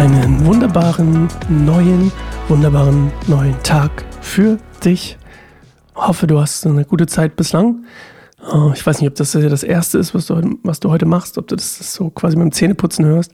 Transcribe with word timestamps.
Einen 0.00 0.46
wunderbaren 0.46 1.28
neuen, 1.50 2.10
wunderbaren 2.48 3.12
neuen 3.26 3.62
Tag 3.62 4.02
für 4.22 4.56
dich. 4.82 5.18
Hoffe, 5.94 6.26
du 6.26 6.40
hast 6.40 6.66
eine 6.66 6.86
gute 6.86 7.04
Zeit 7.04 7.36
bislang. 7.36 7.84
Oh, 8.50 8.70
ich 8.74 8.86
weiß 8.86 9.02
nicht, 9.02 9.10
ob 9.10 9.16
das 9.16 9.32
das 9.32 9.62
erste 9.62 9.98
ist, 9.98 10.14
was 10.14 10.24
du, 10.24 10.56
was 10.62 10.80
du 10.80 10.88
heute 10.88 11.04
machst, 11.04 11.36
ob 11.36 11.48
du 11.48 11.56
das 11.56 11.92
so 11.92 12.08
quasi 12.08 12.38
beim 12.38 12.50
Zähneputzen 12.50 13.04
hörst 13.04 13.32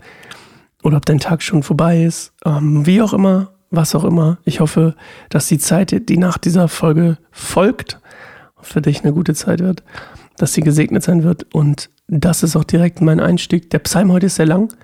oder 0.82 0.96
ob 0.96 1.06
dein 1.06 1.20
Tag 1.20 1.44
schon 1.44 1.62
vorbei 1.62 2.02
ist. 2.02 2.32
Ähm, 2.44 2.84
wie 2.84 3.00
auch 3.00 3.12
immer, 3.12 3.52
was 3.70 3.94
auch 3.94 4.02
immer. 4.02 4.38
Ich 4.42 4.58
hoffe, 4.58 4.96
dass 5.28 5.46
die 5.46 5.58
Zeit, 5.58 6.08
die 6.08 6.18
nach 6.18 6.36
dieser 6.36 6.66
Folge 6.66 7.16
folgt, 7.30 8.00
für 8.60 8.82
dich 8.82 9.04
eine 9.04 9.12
gute 9.12 9.34
Zeit 9.34 9.60
wird, 9.60 9.84
dass 10.36 10.52
sie 10.52 10.62
gesegnet 10.62 11.04
sein 11.04 11.22
wird. 11.22 11.46
Und 11.54 11.90
das 12.08 12.42
ist 12.42 12.56
auch 12.56 12.64
direkt 12.64 13.00
mein 13.02 13.20
Einstieg. 13.20 13.70
Der 13.70 13.78
Psalm 13.78 14.10
heute 14.10 14.26
ist 14.26 14.34
sehr 14.34 14.46
lang. 14.46 14.74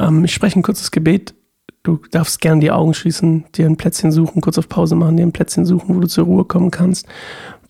Ähm, 0.00 0.24
ich 0.24 0.32
spreche 0.32 0.58
ein 0.58 0.62
kurzes 0.62 0.90
Gebet. 0.90 1.34
Du 1.82 1.98
darfst 2.10 2.40
gerne 2.40 2.60
die 2.60 2.70
Augen 2.70 2.94
schließen, 2.94 3.44
dir 3.54 3.66
ein 3.66 3.76
Plätzchen 3.76 4.12
suchen, 4.12 4.42
kurz 4.42 4.58
auf 4.58 4.68
Pause 4.68 4.96
machen, 4.96 5.16
dir 5.16 5.22
ein 5.24 5.32
Plätzchen 5.32 5.64
suchen, 5.64 5.94
wo 5.94 6.00
du 6.00 6.08
zur 6.08 6.24
Ruhe 6.24 6.44
kommen 6.44 6.70
kannst, 6.70 7.06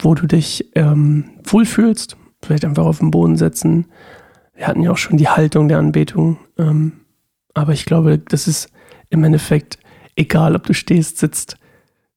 wo 0.01 0.15
du 0.15 0.27
dich 0.27 0.71
ähm, 0.75 1.31
wohlfühlst. 1.45 2.17
Vielleicht 2.43 2.65
einfach 2.65 2.87
auf 2.87 2.99
den 2.99 3.11
Boden 3.11 3.37
setzen. 3.37 3.87
Wir 4.55 4.67
hatten 4.67 4.83
ja 4.83 4.91
auch 4.91 4.97
schon 4.97 5.17
die 5.17 5.29
Haltung 5.29 5.69
der 5.69 5.79
Anbetung. 5.79 6.39
Ähm, 6.59 6.93
aber 7.55 7.73
ich 7.73 7.85
glaube, 7.85 8.19
das 8.19 8.49
ist 8.49 8.71
im 9.11 9.23
Endeffekt 9.25 9.79
egal, 10.17 10.57
ob 10.57 10.65
du 10.65 10.75
stehst, 10.75 11.19
sitzt, 11.19 11.57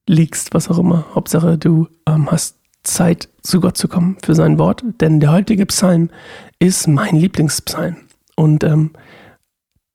liegst, 0.08 0.54
was 0.54 0.70
auch 0.70 0.78
immer. 0.78 1.06
Hauptsache, 1.14 1.58
du 1.58 1.88
ähm, 2.08 2.30
hast 2.30 2.58
Zeit, 2.82 3.28
zu 3.42 3.60
Gott 3.60 3.76
zu 3.76 3.88
kommen 3.88 4.16
für 4.22 4.34
sein 4.34 4.58
Wort. 4.58 4.84
Denn 5.00 5.20
der 5.20 5.32
heutige 5.32 5.66
Psalm 5.66 6.10
ist 6.58 6.86
mein 6.86 7.16
Lieblingspsalm. 7.16 7.96
Und 8.36 8.64
ähm, 8.64 8.90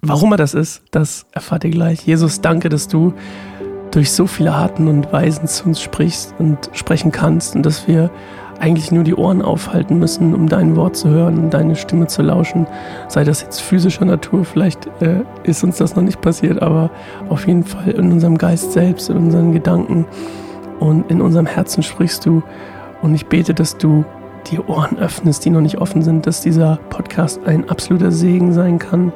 warum 0.01 0.31
er 0.31 0.37
das 0.37 0.53
ist, 0.53 0.81
das 0.91 1.25
erfahrt 1.31 1.63
ihr 1.63 1.71
gleich. 1.71 2.05
Jesus, 2.05 2.41
danke, 2.41 2.69
dass 2.69 2.87
du 2.87 3.13
durch 3.91 4.11
so 4.11 4.27
viele 4.27 4.53
Arten 4.53 4.87
und 4.87 5.11
Weisen 5.11 5.47
zu 5.47 5.65
uns 5.65 5.81
sprichst 5.81 6.35
und 6.37 6.69
sprechen 6.73 7.11
kannst 7.11 7.55
und 7.55 7.65
dass 7.65 7.87
wir 7.87 8.11
eigentlich 8.59 8.91
nur 8.91 9.03
die 9.03 9.15
Ohren 9.15 9.41
aufhalten 9.41 9.99
müssen, 9.99 10.35
um 10.35 10.49
dein 10.49 10.75
Wort 10.75 10.95
zu 10.95 11.09
hören 11.09 11.39
und 11.39 11.53
deine 11.53 11.75
Stimme 11.75 12.07
zu 12.07 12.21
lauschen. 12.21 12.67
Sei 13.07 13.23
das 13.23 13.41
jetzt 13.41 13.61
physischer 13.61 14.05
Natur, 14.05 14.43
vielleicht 14.43 14.87
äh, 15.01 15.21
ist 15.43 15.63
uns 15.63 15.77
das 15.77 15.95
noch 15.95 16.03
nicht 16.03 16.21
passiert, 16.21 16.61
aber 16.61 16.91
auf 17.29 17.47
jeden 17.47 17.63
Fall 17.63 17.91
in 17.91 18.11
unserem 18.11 18.37
Geist 18.37 18.73
selbst, 18.73 19.09
in 19.09 19.17
unseren 19.17 19.53
Gedanken 19.53 20.05
und 20.79 21.09
in 21.09 21.21
unserem 21.21 21.45
Herzen 21.45 21.83
sprichst 21.83 22.25
du. 22.25 22.43
Und 23.01 23.15
ich 23.15 23.27
bete, 23.27 23.53
dass 23.53 23.77
du 23.77 24.03
die 24.47 24.59
Ohren 24.59 24.97
öffnest, 24.97 25.45
die 25.45 25.49
noch 25.49 25.61
nicht 25.61 25.79
offen 25.79 26.01
sind, 26.01 26.25
dass 26.25 26.41
dieser 26.41 26.79
Podcast 26.89 27.41
ein 27.45 27.69
absoluter 27.69 28.11
Segen 28.11 28.53
sein 28.53 28.79
kann 28.79 29.11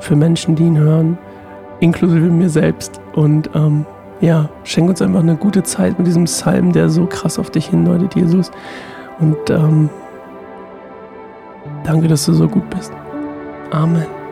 für 0.00 0.16
Menschen, 0.16 0.54
die 0.54 0.64
ihn 0.64 0.78
hören, 0.78 1.18
inklusive 1.80 2.26
mir 2.26 2.50
selbst. 2.50 3.00
Und 3.14 3.50
ähm, 3.54 3.86
ja, 4.20 4.48
schenk 4.64 4.88
uns 4.88 5.02
einfach 5.02 5.20
eine 5.20 5.36
gute 5.36 5.62
Zeit 5.62 5.98
mit 5.98 6.06
diesem 6.06 6.24
Psalm, 6.24 6.72
der 6.72 6.88
so 6.88 7.06
krass 7.06 7.38
auf 7.38 7.50
dich 7.50 7.66
hindeutet, 7.66 8.14
Jesus. 8.14 8.50
Und 9.18 9.50
ähm, 9.50 9.88
danke, 11.84 12.08
dass 12.08 12.26
du 12.26 12.32
so 12.32 12.48
gut 12.48 12.68
bist. 12.70 12.92
Amen. 13.70 14.25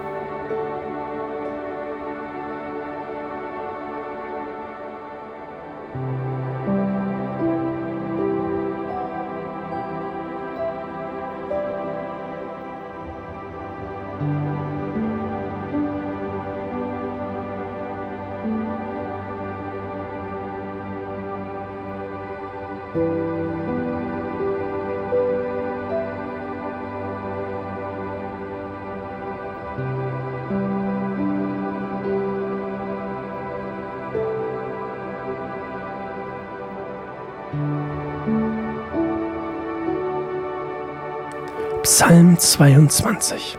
Psalm 41.84 42.38
22 42.38 43.58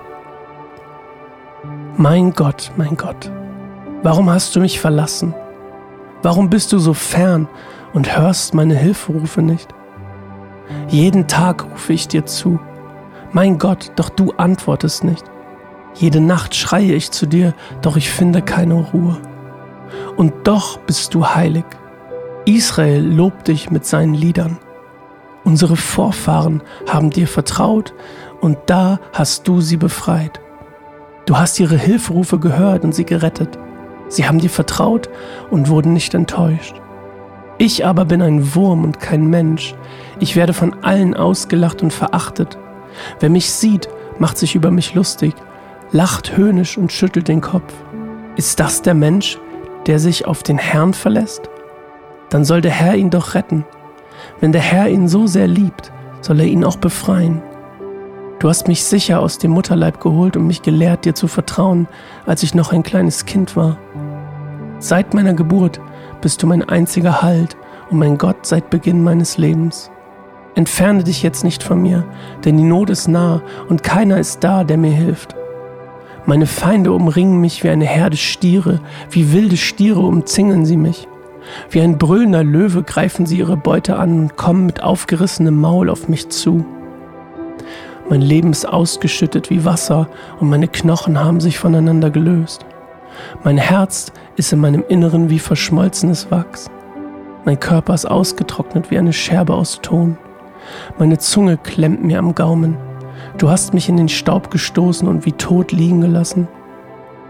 Mein 1.95 2.33
Gott, 2.33 2.71
mein 2.75 2.97
Gott, 2.97 3.31
warum 4.01 4.31
hast 4.31 4.55
du 4.55 4.61
mich 4.61 4.79
verlassen? 4.79 5.35
Warum 6.23 6.49
bist 6.49 6.73
du 6.73 6.79
so 6.79 6.95
fern 6.95 7.47
und 7.93 8.17
hörst 8.17 8.55
meine 8.55 8.73
Hilferufe 8.73 9.43
nicht? 9.43 9.69
Jeden 10.87 11.27
Tag 11.27 11.65
rufe 11.71 11.93
ich 11.93 12.07
dir 12.07 12.25
zu. 12.25 12.59
Mein 13.31 13.59
Gott, 13.59 13.91
doch 13.95 14.09
du 14.09 14.31
antwortest 14.37 15.03
nicht. 15.03 15.25
Jede 15.93 16.19
Nacht 16.19 16.55
schreie 16.55 16.93
ich 16.93 17.11
zu 17.11 17.27
dir, 17.27 17.53
doch 17.83 17.95
ich 17.95 18.09
finde 18.09 18.41
keine 18.41 18.73
Ruhe. 18.73 19.17
Und 20.17 20.33
doch 20.47 20.79
bist 20.79 21.13
du 21.13 21.27
heilig. 21.27 21.65
Israel 22.45 23.05
lobt 23.05 23.49
dich 23.49 23.69
mit 23.69 23.85
seinen 23.85 24.15
Liedern. 24.15 24.57
Unsere 25.45 25.77
Vorfahren 25.77 26.63
haben 26.89 27.11
dir 27.11 27.27
vertraut 27.27 27.93
und 28.41 28.57
da 28.65 28.99
hast 29.13 29.47
du 29.47 29.61
sie 29.61 29.77
befreit. 29.77 30.41
Du 31.27 31.37
hast 31.37 31.59
ihre 31.59 31.77
Hilferufe 31.77 32.39
gehört 32.39 32.83
und 32.83 32.93
sie 32.93 33.05
gerettet. 33.05 33.57
Sie 34.07 34.27
haben 34.27 34.39
dir 34.39 34.49
vertraut 34.49 35.09
und 35.51 35.69
wurden 35.69 35.93
nicht 35.93 36.13
enttäuscht. 36.13 36.81
Ich 37.57 37.85
aber 37.85 38.05
bin 38.05 38.21
ein 38.21 38.55
Wurm 38.55 38.83
und 38.83 38.99
kein 38.99 39.27
Mensch. 39.27 39.75
Ich 40.19 40.35
werde 40.35 40.53
von 40.53 40.83
allen 40.83 41.13
ausgelacht 41.13 41.81
und 41.83 41.93
verachtet. 41.93 42.57
Wer 43.19 43.29
mich 43.29 43.51
sieht, 43.51 43.87
macht 44.19 44.37
sich 44.37 44.55
über 44.55 44.71
mich 44.71 44.93
lustig, 44.93 45.35
lacht 45.91 46.35
höhnisch 46.35 46.77
und 46.77 46.91
schüttelt 46.91 47.27
den 47.27 47.41
Kopf. 47.41 47.73
Ist 48.35 48.59
das 48.59 48.81
der 48.81 48.95
Mensch, 48.95 49.37
der 49.85 49.99
sich 49.99 50.25
auf 50.25 50.43
den 50.43 50.57
Herrn 50.57 50.93
verlässt? 50.93 51.49
Dann 52.29 52.43
soll 52.43 52.61
der 52.61 52.71
Herr 52.71 52.95
ihn 52.95 53.09
doch 53.09 53.35
retten. 53.35 53.63
Wenn 54.39 54.51
der 54.51 54.61
Herr 54.61 54.89
ihn 54.89 55.07
so 55.07 55.27
sehr 55.27 55.47
liebt, 55.47 55.91
soll 56.21 56.39
er 56.39 56.47
ihn 56.47 56.63
auch 56.63 56.77
befreien. 56.77 57.41
Du 58.39 58.49
hast 58.49 58.67
mich 58.67 58.83
sicher 58.83 59.21
aus 59.21 59.37
dem 59.37 59.51
Mutterleib 59.51 60.01
geholt 60.01 60.35
und 60.35 60.45
mich 60.47 60.61
gelehrt, 60.61 61.05
dir 61.05 61.15
zu 61.15 61.27
vertrauen, 61.27 61.87
als 62.25 62.43
ich 62.43 62.53
noch 62.53 62.73
ein 62.73 62.83
kleines 62.83 63.25
Kind 63.25 63.55
war. 63.55 63.77
Seit 64.79 65.13
meiner 65.13 65.33
Geburt 65.33 65.79
bist 66.21 66.43
du 66.43 66.47
mein 66.47 66.67
einziger 66.67 67.21
Halt 67.21 67.55
und 67.89 67.97
mein 67.97 68.17
Gott 68.17 68.45
seit 68.45 68.69
Beginn 68.69 69.03
meines 69.03 69.37
Lebens. 69.37 69.89
Entferne 70.55 71.03
dich 71.03 71.23
jetzt 71.23 71.43
nicht 71.43 71.63
von 71.63 71.81
mir, 71.81 72.05
denn 72.43 72.57
die 72.57 72.63
Not 72.63 72.89
ist 72.89 73.07
nah 73.07 73.41
und 73.67 73.83
keiner 73.83 74.19
ist 74.19 74.43
da, 74.43 74.63
der 74.63 74.77
mir 74.77 74.91
hilft. 74.91 75.35
Meine 76.25 76.45
Feinde 76.45 76.91
umringen 76.91 77.39
mich 77.39 77.63
wie 77.63 77.69
eine 77.69 77.85
Herde 77.85 78.17
Stiere, 78.17 78.79
wie 79.11 79.31
wilde 79.31 79.57
Stiere 79.57 79.99
umzingeln 79.99 80.65
sie 80.65 80.77
mich. 80.77 81.07
Wie 81.69 81.81
ein 81.81 81.97
brüllender 81.97 82.43
Löwe 82.43 82.83
greifen 82.83 83.25
sie 83.25 83.37
ihre 83.37 83.57
Beute 83.57 83.97
an 83.97 84.19
und 84.19 84.37
kommen 84.37 84.65
mit 84.65 84.81
aufgerissenem 84.83 85.59
Maul 85.59 85.89
auf 85.89 86.07
mich 86.07 86.29
zu. 86.29 86.65
Mein 88.09 88.21
Leben 88.21 88.51
ist 88.51 88.67
ausgeschüttet 88.67 89.49
wie 89.49 89.65
Wasser 89.65 90.07
und 90.39 90.49
meine 90.49 90.67
Knochen 90.67 91.19
haben 91.19 91.39
sich 91.39 91.57
voneinander 91.57 92.11
gelöst. 92.11 92.65
Mein 93.43 93.57
Herz 93.57 94.11
ist 94.35 94.53
in 94.53 94.59
meinem 94.59 94.83
Inneren 94.87 95.29
wie 95.29 95.39
verschmolzenes 95.39 96.29
Wachs. 96.29 96.69
Mein 97.45 97.59
Körper 97.59 97.93
ist 97.93 98.05
ausgetrocknet 98.05 98.91
wie 98.91 98.97
eine 98.97 99.13
Scherbe 99.13 99.53
aus 99.53 99.79
Ton. 99.81 100.17
Meine 100.97 101.17
Zunge 101.17 101.57
klemmt 101.57 102.03
mir 102.03 102.19
am 102.19 102.35
Gaumen. 102.35 102.77
Du 103.37 103.49
hast 103.49 103.73
mich 103.73 103.89
in 103.89 103.97
den 103.97 104.09
Staub 104.09 104.51
gestoßen 104.51 105.07
und 105.07 105.25
wie 105.25 105.31
tot 105.31 105.71
liegen 105.71 106.01
gelassen. 106.01 106.47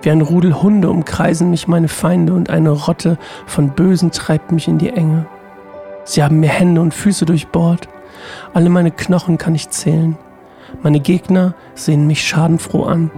Wie 0.06 0.12
ein 0.12 0.22
Rudel 0.22 0.62
Hunde 0.62 0.92
umkreisen 0.92 1.50
mich 1.50 1.68
meine 1.68 1.88
Feinde 1.88 2.36
und 2.36 2.52
eine 2.52 2.70
Rotte 2.70 3.18
von 3.48 3.72
Bösen 3.72 4.12
treibt 4.12 4.52
mich 4.52 4.68
in 4.68 4.78
die 4.78 4.92
Enge. 4.92 5.26
Sie 6.04 6.22
haben 6.22 6.40
mir 6.40 6.50
Hände 6.50 6.80
und 6.80 6.94
Füße 6.94 7.26
durchbohrt. 7.26 7.90
Alle 8.54 8.70
meine 8.70 8.92
Knochen 8.92 9.40
kann 9.40 9.56
ich 9.56 9.72
zählen. 9.72 10.16
Meine 10.84 11.00
Gegner 11.00 11.56
sehen 11.74 12.06
mich 12.06 12.22
schadenfroh 12.22 12.84
an. 12.84 13.10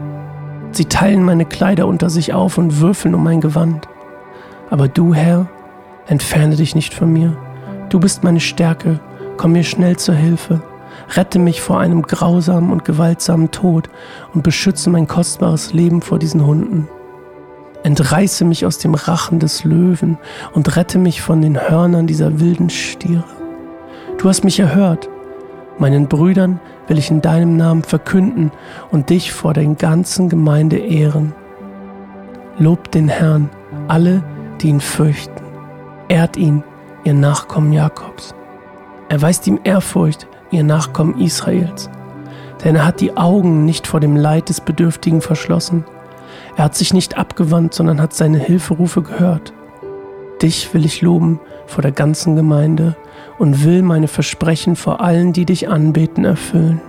Sie 0.72 0.86
teilen 0.86 1.24
meine 1.24 1.44
Kleider 1.44 1.88
unter 1.88 2.10
sich 2.10 2.34
auf 2.34 2.58
und 2.58 2.80
würfeln 2.80 3.16
um 3.16 3.24
mein 3.26 3.42
Gewand. 3.42 3.90
Aber 4.70 4.88
du, 4.88 5.14
Herr, 5.14 5.48
entferne 6.08 6.56
dich 6.56 6.74
nicht 6.74 6.94
von 6.94 7.12
mir. 7.12 7.36
Du 7.90 8.00
bist 8.00 8.24
meine 8.24 8.40
Stärke, 8.40 9.02
komm 9.36 9.52
mir 9.52 9.64
schnell 9.66 9.98
zur 9.98 10.16
Hilfe. 10.16 10.62
Rette 11.16 11.40
mich 11.40 11.62
vor 11.62 11.80
einem 11.80 12.02
grausamen 12.02 12.72
und 12.72 12.86
gewaltsamen 12.86 13.52
Tod 13.52 13.90
und 14.34 14.44
beschütze 14.44 14.90
mein 14.90 15.08
kostbares 15.08 15.74
Leben 15.74 16.02
vor 16.02 16.20
diesen 16.20 16.46
Hunden. 16.46 16.88
Entreiße 17.84 18.44
mich 18.44 18.66
aus 18.66 18.80
dem 18.80 18.96
Rachen 18.96 19.40
des 19.40 19.64
Löwen 19.64 20.18
und 20.54 20.76
rette 20.76 20.98
mich 20.98 21.22
von 21.22 21.42
den 21.42 21.58
Hörnern 21.70 22.08
dieser 22.08 22.40
wilden 22.40 22.70
Stiere. 22.70 23.24
Du 24.18 24.28
hast 24.28 24.44
mich 24.44 24.60
erhört. 24.60 25.10
Meinen 25.80 26.08
Brüdern 26.08 26.60
will 26.88 26.98
ich 26.98 27.12
in 27.12 27.22
deinem 27.22 27.56
Namen 27.56 27.84
verkünden 27.84 28.52
und 28.92 29.10
dich 29.10 29.32
vor 29.32 29.54
der 29.54 29.66
ganzen 29.66 30.28
Gemeinde 30.28 30.78
ehren. 30.78 31.34
Lobt 32.58 32.96
den 32.96 33.08
Herrn, 33.08 33.50
alle, 33.88 34.24
die 34.60 34.70
ihn 34.70 34.82
fürchten. 34.82 35.44
Ehrt 36.08 36.36
ihn, 36.36 36.64
ihr 37.04 37.14
Nachkommen 37.14 37.72
Jakobs. 37.72 38.34
Erweist 39.10 39.46
ihm 39.46 39.60
Ehrfurcht, 39.64 40.28
ihr 40.52 40.64
Nachkommen 40.64 41.20
Israels. 41.20 41.90
Denn 42.64 42.76
er 42.76 42.86
hat 42.86 43.02
die 43.02 43.16
Augen 43.16 43.66
nicht 43.66 43.88
vor 43.88 44.00
dem 44.00 44.16
Leid 44.16 44.50
des 44.50 44.62
Bedürftigen 44.62 45.22
verschlossen. 45.22 45.86
Er 46.56 46.66
hat 46.66 46.76
sich 46.76 46.94
nicht 46.94 47.18
abgewandt, 47.18 47.74
sondern 47.74 48.02
hat 48.02 48.14
seine 48.14 48.40
Hilferufe 48.40 49.02
gehört. 49.02 49.54
Dich 50.42 50.74
will 50.74 50.86
ich 50.86 51.02
loben 51.02 51.40
vor 51.66 51.82
der 51.82 51.92
ganzen 51.92 52.36
Gemeinde 52.36 52.96
und 53.38 53.64
will 53.64 53.82
meine 53.82 54.08
Versprechen 54.08 54.76
vor 54.76 55.02
allen, 55.02 55.34
die 55.34 55.46
dich 55.46 55.70
anbeten, 55.70 56.26
erfüllen. 56.26 56.82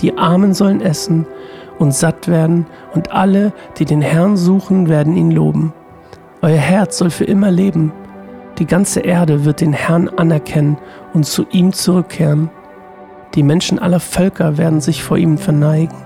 Die 0.00 0.16
Armen 0.18 0.54
sollen 0.54 0.80
essen 0.80 1.26
und 1.78 1.94
satt 1.94 2.28
werden, 2.28 2.66
und 2.94 3.12
alle, 3.12 3.52
die 3.78 3.84
den 3.84 4.02
Herrn 4.02 4.36
suchen, 4.36 4.88
werden 4.88 5.16
ihn 5.16 5.30
loben. 5.30 5.72
Euer 6.42 6.58
Herz 6.58 6.98
soll 6.98 7.10
für 7.10 7.24
immer 7.24 7.50
leben. 7.50 7.92
Die 8.58 8.66
ganze 8.66 9.00
Erde 9.00 9.44
wird 9.44 9.60
den 9.60 9.72
Herrn 9.72 10.08
anerkennen 10.08 10.76
und 11.14 11.24
zu 11.24 11.46
ihm 11.50 11.72
zurückkehren. 11.72 12.50
Die 13.34 13.42
Menschen 13.42 13.78
aller 13.78 14.00
Völker 14.00 14.58
werden 14.58 14.80
sich 14.80 15.02
vor 15.02 15.16
ihm 15.16 15.38
verneigen, 15.38 15.96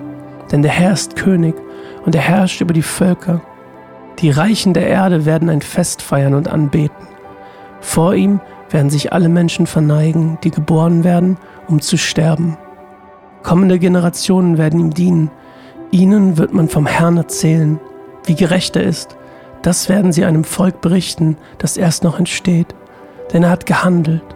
denn 0.52 0.62
der 0.62 0.70
Herr 0.70 0.92
ist 0.92 1.16
König 1.16 1.56
und 2.04 2.14
er 2.14 2.20
herrscht 2.20 2.60
über 2.60 2.72
die 2.72 2.82
Völker. 2.82 3.40
Die 4.20 4.30
Reichen 4.30 4.74
der 4.74 4.86
Erde 4.86 5.26
werden 5.26 5.50
ein 5.50 5.60
Fest 5.60 6.02
feiern 6.02 6.34
und 6.34 6.48
anbeten. 6.48 7.08
Vor 7.80 8.14
ihm 8.14 8.40
werden 8.70 8.90
sich 8.90 9.12
alle 9.12 9.28
Menschen 9.28 9.66
verneigen, 9.66 10.38
die 10.44 10.50
geboren 10.50 11.02
werden, 11.02 11.36
um 11.66 11.80
zu 11.80 11.98
sterben. 11.98 12.56
Kommende 13.42 13.78
Generationen 13.78 14.56
werden 14.56 14.78
ihm 14.80 14.94
dienen. 14.94 15.30
Ihnen 15.90 16.38
wird 16.38 16.52
man 16.52 16.68
vom 16.68 16.86
Herrn 16.86 17.16
erzählen, 17.16 17.80
wie 18.24 18.34
gerecht 18.34 18.76
er 18.76 18.84
ist. 18.84 19.16
Das 19.62 19.88
werden 19.88 20.12
sie 20.12 20.24
einem 20.24 20.44
Volk 20.44 20.80
berichten, 20.80 21.36
das 21.58 21.76
erst 21.76 22.04
noch 22.04 22.18
entsteht, 22.18 22.74
denn 23.32 23.42
er 23.42 23.50
hat 23.50 23.66
gehandelt. 23.66 24.35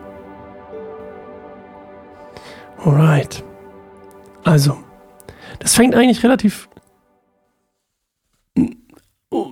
Alright. 2.85 3.45
Also, 4.45 4.79
das 5.59 5.75
fängt 5.75 5.95
eigentlich 5.95 6.23
relativ, 6.25 6.69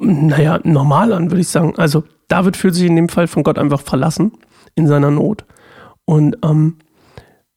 naja, 0.01 0.61
normal 0.65 1.13
an, 1.13 1.31
würde 1.31 1.41
ich 1.41 1.49
sagen. 1.49 1.75
Also, 1.77 2.05
David 2.29 2.57
fühlt 2.57 2.75
sich 2.75 2.87
in 2.87 2.97
dem 2.97 3.09
Fall 3.09 3.27
von 3.27 3.43
Gott 3.43 3.59
einfach 3.59 3.83
verlassen 3.83 4.33
in 4.75 4.87
seiner 4.87 5.11
Not. 5.11 5.45
Und 6.05 6.39
ähm, 6.43 6.77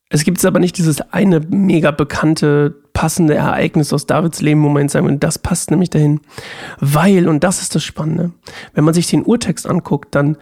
es 0.09 0.25
gibt 0.25 0.43
aber 0.43 0.59
nicht 0.59 0.77
dieses 0.77 0.99
eine 1.13 1.39
mega 1.39 1.91
bekannte, 1.91 2.75
passende 2.91 3.33
Ereignis 3.33 3.93
aus 3.93 4.07
Davids 4.07 4.41
Leben, 4.41 4.61
wo 4.63 4.67
man 4.67 4.89
sagen 4.89 5.05
würde, 5.05 5.19
das 5.19 5.39
passt 5.39 5.71
nämlich 5.71 5.89
dahin. 5.89 6.19
Weil, 6.81 7.29
und 7.29 7.45
das 7.45 7.61
ist 7.61 7.75
das 7.75 7.83
Spannende, 7.83 8.33
wenn 8.73 8.83
man 8.83 8.93
sich 8.93 9.07
den 9.07 9.23
Urtext 9.23 9.65
anguckt, 9.65 10.13
dann, 10.13 10.35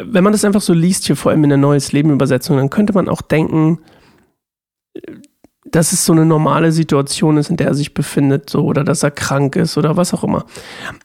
wenn 0.00 0.22
man 0.22 0.32
das 0.32 0.44
einfach 0.44 0.60
so 0.60 0.72
liest, 0.72 1.06
hier 1.06 1.16
vor 1.16 1.32
allem 1.32 1.42
in 1.42 1.50
der 1.50 1.58
Neues 1.58 1.90
Leben 1.90 2.12
Übersetzung, 2.12 2.58
dann 2.58 2.70
könnte 2.70 2.92
man 2.92 3.08
auch 3.08 3.22
denken, 3.22 3.80
dass 5.64 5.92
es 5.92 6.04
so 6.04 6.12
eine 6.12 6.26
normale 6.26 6.72
Situation 6.72 7.36
ist, 7.36 7.48
in 7.48 7.56
der 7.56 7.68
er 7.68 7.74
sich 7.74 7.94
befindet, 7.94 8.50
so, 8.50 8.64
oder 8.64 8.84
dass 8.84 9.02
er 9.02 9.10
krank 9.10 9.56
ist 9.56 9.78
oder 9.78 9.96
was 9.96 10.12
auch 10.12 10.24
immer. 10.24 10.44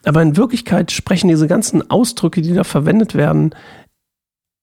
Aber 0.04 0.20
in 0.20 0.36
Wirklichkeit 0.36 0.90
sprechen 0.90 1.28
diese 1.28 1.46
ganzen 1.46 1.90
Ausdrücke, 1.90 2.42
die 2.42 2.52
da 2.52 2.64
verwendet 2.64 3.14
werden, 3.14 3.54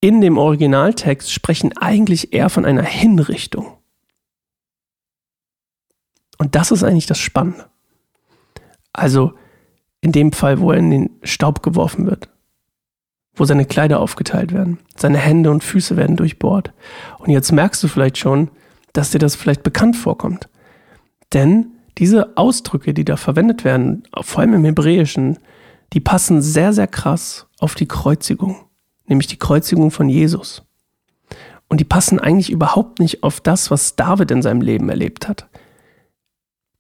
in 0.02 0.22
dem 0.22 0.38
Originaltext 0.38 1.32
sprechen 1.32 1.76
eigentlich 1.78 2.34
eher 2.34 2.50
von 2.50 2.66
einer 2.66 2.84
Hinrichtung. 2.84 3.78
Und 6.38 6.56
das 6.56 6.72
ist 6.72 6.84
eigentlich 6.84 7.08
das 7.08 7.18
Spannende. 7.18 7.66
Also 8.94 9.34
in 10.02 10.12
dem 10.12 10.32
Fall, 10.32 10.60
wo 10.60 10.72
er 10.72 10.78
in 10.78 10.92
den 10.92 11.10
Staub 11.24 11.64
geworfen 11.64 12.06
wird, 12.06 12.30
wo 13.34 13.46
seine 13.46 13.66
Kleider 13.66 14.00
aufgeteilt 14.00 14.54
werden, 14.54 14.80
seine 14.96 15.18
Hände 15.18 15.50
und 15.50 15.64
Füße 15.64 15.98
werden 15.98 16.18
durchbohrt. 16.18 16.74
Und 17.18 17.32
jetzt 17.32 17.52
merkst 17.52 17.82
du 17.82 17.88
vielleicht 17.88 18.18
schon, 18.18 18.52
dass 18.96 19.12
dir 19.12 19.20
das 19.20 19.36
vielleicht 19.36 19.64
bekannt 19.64 19.96
vorkommt. 19.96 20.50
Denn 21.34 21.68
diese 21.98 22.38
Ausdrücke, 22.38 22.94
die 22.94 23.06
da 23.06 23.18
verwendet 23.18 23.64
werden, 23.64 24.04
vor 24.22 24.42
allem 24.42 24.54
im 24.54 24.66
Hebräischen, 24.66 25.40
die 25.94 26.00
passen 26.00 26.42
sehr, 26.42 26.74
sehr 26.74 26.88
krass 26.88 27.48
auf 27.60 27.76
die 27.76 27.88
Kreuzigung 27.88 28.66
nämlich 29.08 29.28
die 29.28 29.38
Kreuzigung 29.38 29.92
von 29.92 30.10
Jesus. 30.10 30.64
Und 31.68 31.80
die 31.80 31.86
passen 31.86 32.20
eigentlich 32.20 32.52
überhaupt 32.52 33.00
nicht 33.00 33.24
auf 33.24 33.42
das, 33.42 33.72
was 33.72 33.96
David 33.96 34.32
in 34.32 34.42
seinem 34.42 34.62
Leben 34.62 34.90
erlebt 34.90 35.28
hat. 35.28 35.48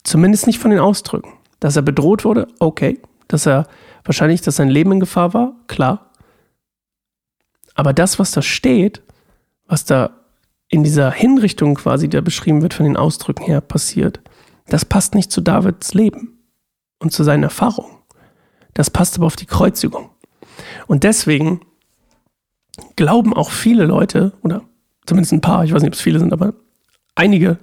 Zumindest 0.03 0.45
nicht 0.45 0.59
von 0.59 0.71
den 0.71 0.79
Ausdrücken. 0.79 1.33
Dass 1.59 1.75
er 1.75 1.81
bedroht 1.81 2.25
wurde, 2.25 2.47
okay. 2.59 3.01
Dass 3.27 3.47
er 3.47 3.67
wahrscheinlich, 4.03 4.41
dass 4.41 4.57
sein 4.57 4.69
Leben 4.69 4.91
in 4.91 4.99
Gefahr 4.99 5.33
war, 5.33 5.55
klar. 5.67 6.11
Aber 7.73 7.93
das, 7.93 8.19
was 8.19 8.31
da 8.31 8.41
steht, 8.41 9.01
was 9.67 9.85
da 9.85 10.11
in 10.75 10.83
dieser 10.83 11.11
Hinrichtung 11.11 11.75
quasi, 11.75 12.09
der 12.09 12.21
beschrieben 12.21 12.61
wird 12.61 12.73
von 12.73 12.85
den 12.85 12.97
Ausdrücken 12.97 13.43
her, 13.43 13.61
passiert, 13.61 14.19
das 14.67 14.85
passt 14.85 15.15
nicht 15.15 15.31
zu 15.31 15.41
Davids 15.41 15.93
Leben 15.93 16.39
und 16.99 17.11
zu 17.11 17.23
seinen 17.23 17.43
Erfahrungen. 17.43 17.95
Das 18.73 18.89
passt 18.89 19.15
aber 19.15 19.25
auf 19.25 19.35
die 19.35 19.45
Kreuzigung. 19.45 20.09
Und 20.87 21.03
deswegen 21.03 21.61
glauben 22.95 23.33
auch 23.33 23.51
viele 23.51 23.85
Leute, 23.85 24.33
oder 24.41 24.63
zumindest 25.05 25.33
ein 25.33 25.41
paar, 25.41 25.63
ich 25.63 25.73
weiß 25.73 25.81
nicht, 25.81 25.89
ob 25.89 25.95
es 25.95 26.01
viele 26.01 26.19
sind, 26.19 26.33
aber 26.33 26.53
einige 27.15 27.57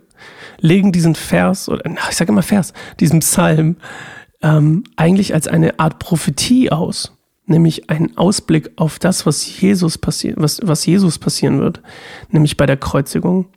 legen 0.59 0.93
diesen 0.93 1.15
Vers, 1.15 1.69
oder 1.69 1.85
ich 2.09 2.17
sage 2.17 2.33
immer 2.33 2.43
Vers, 2.43 2.73
diesen 2.99 3.21
Psalm 3.21 3.77
ähm, 4.43 4.85
eigentlich 4.97 5.35
als 5.35 5.49
eine 5.49 5.79
Art 5.79 5.99
Prophetie 5.99 6.71
aus, 6.71 7.17
nämlich 7.47 7.91
ein 7.91 8.17
Ausblick 8.17 8.71
auf 8.77 8.99
das, 8.99 9.27
was 9.27 9.61
Jesus 9.61 9.99
passiert, 9.99 10.37
was, 10.39 10.61
was 10.63 10.87
Jesus 10.87 11.19
passieren 11.19 11.61
wird, 11.61 11.83
nämlich 12.31 12.57
bei 12.57 12.67
der 12.67 12.77
Kreuzigung. 12.77 13.49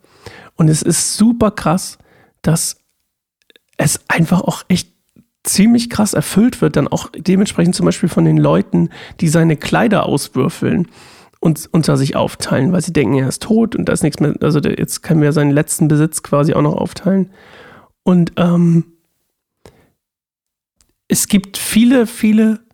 Und 0.56 0.68
es 0.68 0.82
ist 0.82 1.16
super 1.16 1.50
krass, 1.50 1.98
dass 2.42 2.78
es 3.76 4.00
einfach 4.08 4.40
auch 4.40 4.64
echt 4.68 4.92
ziemlich 5.44 5.90
krass 5.90 6.14
erfüllt 6.14 6.60
wird, 6.60 6.76
dann 6.76 6.88
auch 6.88 7.10
dementsprechend 7.16 7.74
zum 7.74 7.86
Beispiel 7.86 8.08
von 8.08 8.24
den 8.24 8.38
Leuten, 8.38 8.90
die 9.20 9.28
seine 9.28 9.56
Kleider 9.56 10.06
auswürfeln 10.06 10.88
und 11.38 11.68
unter 11.70 11.96
sich 11.96 12.16
aufteilen, 12.16 12.72
weil 12.72 12.82
sie 12.82 12.92
denken, 12.92 13.14
er 13.14 13.28
ist 13.28 13.42
tot 13.42 13.76
und 13.76 13.88
da 13.88 13.92
ist 13.92 14.02
nichts 14.02 14.20
mehr. 14.20 14.34
Also 14.40 14.58
jetzt 14.60 15.02
können 15.02 15.22
wir 15.22 15.32
seinen 15.32 15.52
letzten 15.52 15.86
Besitz 15.86 16.22
quasi 16.22 16.54
auch 16.54 16.62
noch 16.62 16.74
aufteilen. 16.74 17.30
Und 18.02 18.32
ähm, 18.36 18.84
es 21.08 21.28
gibt 21.28 21.56
viele, 21.56 22.06
viele 22.06 22.65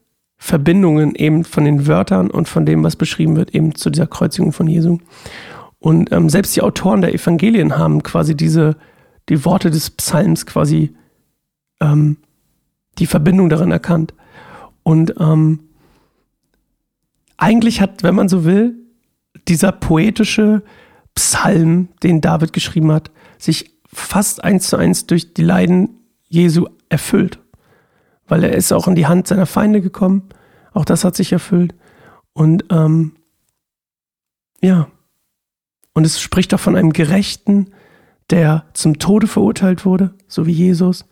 Verbindungen 0.43 1.15
eben 1.15 1.45
von 1.45 1.65
den 1.65 1.87
Wörtern 1.87 2.29
und 2.29 2.49
von 2.49 2.67
dem, 2.67 2.83
was 2.83 2.97
beschrieben 2.97 3.37
wird, 3.37 3.55
eben 3.55 3.77
zu 3.77 3.91
dieser 3.91 4.09
Kreuzigung 4.09 4.53
von 4.53 4.67
Jesu. 4.67 4.99
Und 5.79 6.11
ähm, 6.11 6.29
selbst 6.29 6.57
die 6.57 6.63
Autoren 6.63 7.01
der 7.01 7.15
Evangelien 7.15 7.79
haben 7.79 8.03
quasi 8.03 8.37
diese, 8.37 8.77
die 9.29 9.45
Worte 9.45 9.71
des 9.71 9.91
Psalms 9.91 10.45
quasi 10.45 10.97
ähm, 11.81 12.17
die 12.99 13.07
Verbindung 13.07 13.51
darin 13.51 13.71
erkannt. 13.71 14.15
Und 14.83 15.15
ähm, 15.21 15.61
eigentlich 17.37 17.81
hat, 17.81 18.03
wenn 18.03 18.17
man 18.17 18.29
so 18.29 18.45
will, 18.45 18.75
dieser 19.47 19.71
poetische 19.71 20.65
Psalm, 21.15 21.87
den 22.03 22.21
David 22.21 22.53
geschrieben 22.53 22.91
hat, 22.91 23.13
sich 23.39 23.77
fast 23.87 24.43
eins 24.43 24.67
zu 24.67 24.77
eins 24.77 25.07
durch 25.07 25.35
die 25.35 25.45
Leiden 25.45 26.01
Jesu 26.29 26.67
erfüllt. 26.89 27.39
Weil 28.33 28.45
er 28.45 28.55
ist 28.55 28.73
auch 28.73 28.89
in 28.89 28.95
die 28.95 29.07
Hand 29.07 29.29
seiner 29.29 29.45
Feinde 29.45 29.83
gekommen. 29.83 30.31
Auch 30.73 30.87
das 30.87 31.05
hat 31.05 31.15
sich 31.15 31.35
erfüllt. 31.35 31.75
Und 32.33 32.65
ähm, 32.71 33.17
ja. 34.63 34.89
Und 35.93 36.07
es 36.07 36.19
spricht 36.19 36.55
auch 36.55 36.59
von 36.59 36.75
einem 36.75 36.95
Gerechten, 36.95 37.75
der 38.31 38.65
zum 38.73 38.99
Tode 38.99 39.27
verurteilt 39.27 39.85
wurde, 39.85 40.15
so 40.29 40.47
wie 40.47 40.53
Jesus. 40.53 41.05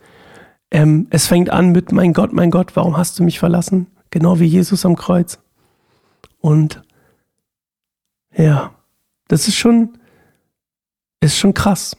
Ähm, 0.70 1.08
es 1.10 1.26
fängt 1.26 1.50
an 1.50 1.72
mit, 1.72 1.92
mein 1.92 2.14
Gott, 2.14 2.32
mein 2.32 2.50
Gott, 2.50 2.74
warum 2.74 2.96
hast 2.96 3.18
du 3.18 3.22
mich 3.22 3.38
verlassen? 3.38 3.88
Genau 4.08 4.40
wie 4.40 4.46
Jesus 4.46 4.86
am 4.86 4.96
Kreuz. 4.96 5.40
Und 6.38 6.82
ja, 8.34 8.72
das 9.28 9.46
ist 9.46 9.56
schon, 9.56 9.98
ist 11.20 11.38
schon 11.38 11.54
krass. 11.54 11.96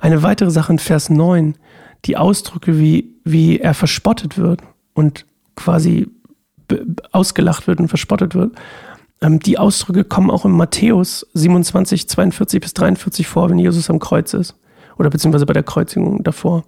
Eine 0.00 0.22
weitere 0.22 0.50
Sache 0.50 0.72
in 0.72 0.78
Vers 0.78 1.10
9, 1.10 1.56
die 2.04 2.16
Ausdrücke, 2.16 2.78
wie, 2.78 3.14
wie 3.24 3.58
er 3.58 3.74
verspottet 3.74 4.38
wird 4.38 4.60
und 4.94 5.26
quasi 5.56 6.08
ausgelacht 7.12 7.66
wird 7.66 7.80
und 7.80 7.88
verspottet 7.88 8.34
wird. 8.34 8.54
Ähm, 9.20 9.40
die 9.40 9.58
Ausdrücke 9.58 10.04
kommen 10.04 10.30
auch 10.30 10.44
in 10.44 10.52
Matthäus 10.52 11.26
27, 11.34 12.08
42 12.08 12.60
bis 12.60 12.74
43 12.74 13.26
vor, 13.26 13.50
wenn 13.50 13.58
Jesus 13.58 13.90
am 13.90 13.98
Kreuz 13.98 14.34
ist. 14.34 14.54
Oder 14.98 15.10
beziehungsweise 15.10 15.46
bei 15.46 15.52
der 15.52 15.62
Kreuzigung 15.62 16.22
davor. 16.22 16.64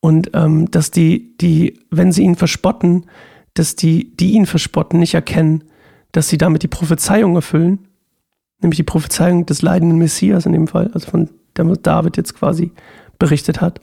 Und 0.00 0.30
ähm, 0.34 0.70
dass 0.70 0.90
die, 0.90 1.36
die, 1.38 1.80
wenn 1.90 2.12
sie 2.12 2.22
ihn 2.22 2.36
verspotten, 2.36 3.06
dass 3.54 3.76
die, 3.76 4.16
die 4.16 4.32
ihn 4.32 4.46
verspotten, 4.46 4.98
nicht 4.98 5.14
erkennen, 5.14 5.64
dass 6.12 6.28
sie 6.28 6.38
damit 6.38 6.62
die 6.62 6.68
Prophezeiung 6.68 7.36
erfüllen, 7.36 7.86
nämlich 8.60 8.76
die 8.76 8.84
Prophezeiung 8.84 9.46
des 9.46 9.62
leidenden 9.62 9.98
Messias 9.98 10.46
in 10.46 10.52
dem 10.52 10.68
Fall, 10.68 10.90
also 10.92 11.10
von 11.10 11.30
dem 11.56 11.82
David 11.82 12.16
jetzt 12.16 12.34
quasi 12.34 12.72
berichtet 13.18 13.60
hat, 13.60 13.80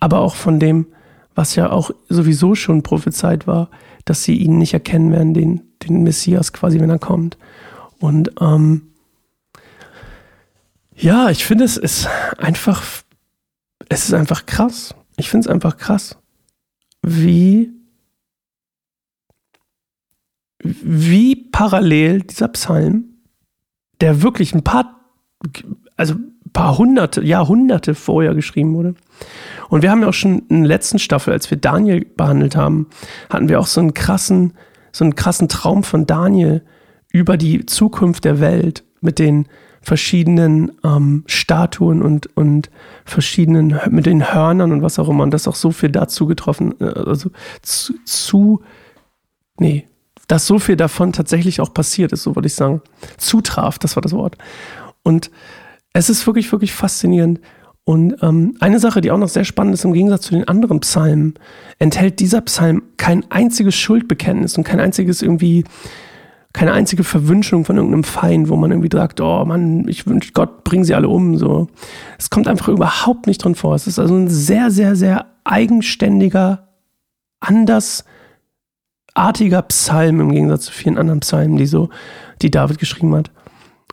aber 0.00 0.18
auch 0.18 0.34
von 0.34 0.58
dem, 0.58 0.86
was 1.34 1.54
ja 1.54 1.70
auch 1.70 1.90
sowieso 2.08 2.54
schon 2.54 2.82
prophezeit 2.82 3.46
war, 3.46 3.70
dass 4.04 4.24
sie 4.24 4.36
ihn 4.36 4.58
nicht 4.58 4.74
erkennen 4.74 5.12
werden, 5.12 5.34
den, 5.34 5.62
den 5.82 6.02
Messias 6.02 6.52
quasi, 6.52 6.80
wenn 6.80 6.90
er 6.90 6.98
kommt. 6.98 7.36
Und 8.00 8.32
ähm, 8.40 8.88
ja, 10.94 11.30
ich 11.30 11.44
finde, 11.44 11.64
es 11.64 11.76
ist 11.76 12.08
einfach, 12.38 12.82
es 13.88 14.04
ist 14.04 14.14
einfach 14.14 14.46
krass. 14.46 14.94
Ich 15.16 15.30
finde 15.30 15.48
es 15.48 15.52
einfach 15.52 15.76
krass, 15.76 16.16
wie, 17.02 17.70
wie 20.60 21.36
parallel 21.36 22.22
dieser 22.22 22.48
Psalm, 22.48 23.17
der 24.00 24.22
wirklich 24.22 24.54
ein 24.54 24.62
paar, 24.62 25.00
also 25.96 26.14
ein 26.14 26.52
paar 26.52 26.78
hunderte, 26.78 27.22
Jahrhunderte 27.22 27.94
vorher 27.94 28.34
geschrieben 28.34 28.74
wurde. 28.74 28.94
Und 29.68 29.82
wir 29.82 29.90
haben 29.90 30.02
ja 30.02 30.08
auch 30.08 30.14
schon 30.14 30.40
in 30.48 30.62
der 30.62 30.68
letzten 30.68 30.98
Staffel, 30.98 31.32
als 31.32 31.50
wir 31.50 31.58
Daniel 31.58 32.04
behandelt 32.04 32.56
haben, 32.56 32.88
hatten 33.30 33.48
wir 33.48 33.60
auch 33.60 33.66
so 33.66 33.80
einen 33.80 33.94
krassen, 33.94 34.54
so 34.92 35.04
einen 35.04 35.14
krassen 35.14 35.48
Traum 35.48 35.82
von 35.82 36.06
Daniel 36.06 36.64
über 37.12 37.36
die 37.36 37.66
Zukunft 37.66 38.24
der 38.24 38.40
Welt 38.40 38.84
mit 39.00 39.18
den 39.18 39.48
verschiedenen 39.80 40.72
ähm, 40.84 41.24
Statuen 41.26 42.02
und, 42.02 42.36
und 42.36 42.70
verschiedenen, 43.04 43.78
mit 43.90 44.06
den 44.06 44.32
Hörnern 44.32 44.72
und 44.72 44.82
was 44.82 44.98
auch 44.98 45.08
immer. 45.08 45.22
Und 45.22 45.32
das 45.32 45.48
auch 45.48 45.54
so 45.54 45.70
viel 45.70 45.90
dazu 45.90 46.26
getroffen, 46.26 46.74
äh, 46.80 46.84
also 46.84 47.30
zu, 47.62 47.94
zu 48.04 48.62
nee, 49.58 49.87
dass 50.28 50.46
so 50.46 50.58
viel 50.58 50.76
davon 50.76 51.12
tatsächlich 51.12 51.60
auch 51.60 51.74
passiert 51.74 52.12
ist, 52.12 52.22
so 52.22 52.36
würde 52.36 52.46
ich 52.46 52.54
sagen. 52.54 52.82
Zutraf, 53.16 53.78
das 53.78 53.96
war 53.96 54.02
das 54.02 54.12
Wort. 54.12 54.36
Und 55.02 55.30
es 55.92 56.10
ist 56.10 56.26
wirklich, 56.26 56.52
wirklich 56.52 56.72
faszinierend. 56.72 57.40
Und 57.84 58.22
ähm, 58.22 58.54
eine 58.60 58.78
Sache, 58.78 59.00
die 59.00 59.10
auch 59.10 59.16
noch 59.18 59.30
sehr 59.30 59.44
spannend 59.44 59.72
ist, 59.72 59.84
im 59.84 59.94
Gegensatz 59.94 60.26
zu 60.26 60.34
den 60.34 60.46
anderen 60.46 60.80
Psalmen, 60.80 61.34
enthält 61.78 62.20
dieser 62.20 62.42
Psalm 62.42 62.82
kein 62.98 63.28
einziges 63.30 63.74
Schuldbekenntnis 63.76 64.58
und 64.58 64.64
kein 64.64 64.78
einziges 64.78 65.22
irgendwie, 65.22 65.64
keine 66.52 66.72
einzige 66.72 67.02
Verwünschung 67.02 67.64
von 67.64 67.76
irgendeinem 67.76 68.04
Feind, 68.04 68.50
wo 68.50 68.56
man 68.56 68.70
irgendwie 68.70 68.94
sagt, 68.94 69.22
oh 69.22 69.42
Mann, 69.46 69.88
ich 69.88 70.06
wünsche 70.06 70.32
Gott, 70.32 70.64
bring 70.64 70.84
sie 70.84 70.94
alle 70.94 71.08
um. 71.08 71.38
So, 71.38 71.68
es 72.18 72.28
kommt 72.28 72.48
einfach 72.48 72.68
überhaupt 72.68 73.26
nicht 73.26 73.42
drin 73.42 73.54
vor. 73.54 73.74
Es 73.74 73.86
ist 73.86 73.98
also 73.98 74.14
ein 74.14 74.28
sehr, 74.28 74.70
sehr, 74.70 74.94
sehr 74.94 75.24
eigenständiger, 75.44 76.68
andersartiger 79.18 79.62
Psalm 79.62 80.20
im 80.20 80.32
Gegensatz 80.32 80.66
zu 80.66 80.72
vielen 80.72 80.96
anderen 80.96 81.20
Psalmen, 81.20 81.56
die 81.56 81.66
so, 81.66 81.90
die 82.40 82.50
David 82.50 82.78
geschrieben 82.78 83.14
hat. 83.16 83.30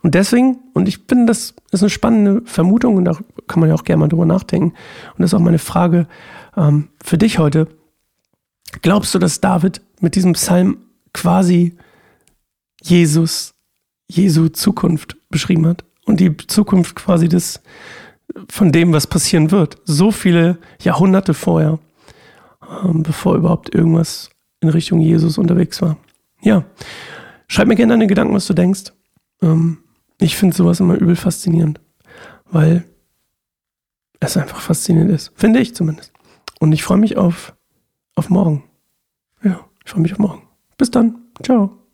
Und 0.04 0.14
deswegen, 0.14 0.60
und 0.74 0.88
ich 0.88 1.00
finde, 1.08 1.26
das 1.26 1.56
ist 1.72 1.82
eine 1.82 1.90
spannende 1.90 2.44
Vermutung 2.46 2.96
und 2.96 3.06
da 3.06 3.18
kann 3.48 3.60
man 3.60 3.70
ja 3.70 3.76
auch 3.76 3.84
gerne 3.84 4.02
mal 4.02 4.08
drüber 4.08 4.26
nachdenken. 4.26 4.70
Und 4.70 5.20
das 5.20 5.32
ist 5.32 5.34
auch 5.34 5.40
meine 5.40 5.58
Frage 5.58 6.08
ähm, 6.56 6.90
für 7.04 7.18
dich 7.18 7.40
heute. 7.40 7.68
Glaubst 8.84 9.16
du, 9.16 9.20
dass 9.20 9.42
David 9.42 9.82
mit 10.00 10.16
diesem 10.16 10.34
Psalm 10.34 10.78
quasi 11.12 11.76
Jesus, 12.84 13.56
Jesu 14.08 14.50
Zukunft 14.50 15.18
beschrieben 15.30 15.66
hat? 15.66 15.86
Und 16.06 16.20
die 16.20 16.38
Zukunft 16.38 16.96
quasi 16.96 17.28
des, 17.28 17.64
von 18.48 18.72
dem, 18.72 18.94
was 18.94 19.08
passieren 19.08 19.50
wird. 19.50 19.78
So 19.86 20.12
viele 20.12 20.60
Jahrhunderte 20.80 21.34
vorher, 21.34 21.80
ähm, 22.84 23.02
bevor 23.02 23.36
überhaupt 23.36 23.74
irgendwas 23.74 24.30
in 24.62 24.70
Richtung 24.70 25.00
Jesus 25.00 25.38
unterwegs 25.38 25.82
war. 25.82 25.98
Ja, 26.42 26.66
schreib 27.48 27.68
mir 27.68 27.76
gerne 27.76 27.94
deine 27.94 28.08
Gedanken, 28.08 28.34
was 28.34 28.48
du 28.48 28.54
denkst. 28.54 28.94
Ähm, 29.42 29.80
ich 30.20 30.36
finde 30.38 30.56
sowas 30.56 30.80
immer 30.80 30.96
übel 30.96 31.16
faszinierend, 31.16 31.82
weil 32.50 32.86
es 34.20 34.38
einfach 34.38 34.62
faszinierend 34.62 35.12
ist. 35.12 35.32
Finde 35.36 35.60
ich 35.60 35.76
zumindest. 35.76 36.12
Und 36.60 36.72
ich 36.72 36.84
freue 36.84 36.98
mich 36.98 37.18
auf, 37.18 37.54
auf 38.16 38.30
morgen. 38.30 38.64
Ja, 39.44 39.60
ich 39.84 39.92
freue 39.92 40.02
mich 40.02 40.14
auf 40.14 40.20
morgen. 40.20 40.44
Bis 40.78 40.92
dann. 40.92 41.20
Ciao. 41.44 41.85